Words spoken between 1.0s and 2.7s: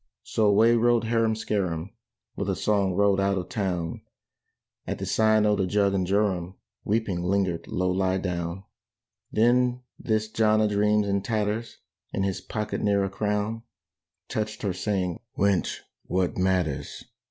Harum Scarum, With a